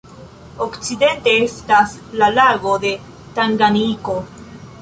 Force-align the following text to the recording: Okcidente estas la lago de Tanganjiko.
Okcidente 0.65 1.33
estas 1.41 1.93
la 2.23 2.31
lago 2.39 2.75
de 2.87 2.97
Tanganjiko. 3.39 4.21